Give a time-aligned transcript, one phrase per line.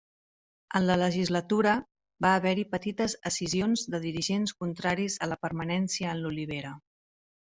[0.77, 1.73] En la legislatura
[2.27, 6.73] va haver-hi petites escissions de dirigents contraris a la permanència en l'Olivera.